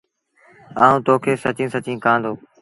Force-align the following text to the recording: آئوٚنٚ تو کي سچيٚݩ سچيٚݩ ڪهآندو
آئوٚنٚ 0.83 1.03
تو 1.05 1.13
کي 1.23 1.33
سچيٚݩ 1.43 1.73
سچيٚݩ 1.73 2.01
ڪهآندو 2.03 2.31